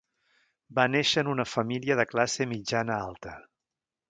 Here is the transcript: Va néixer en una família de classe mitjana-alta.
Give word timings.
Va 0.79 0.85
néixer 0.93 1.23
en 1.25 1.29
una 1.35 1.45
família 1.51 1.99
de 2.01 2.07
classe 2.15 2.49
mitjana-alta. 2.55 3.37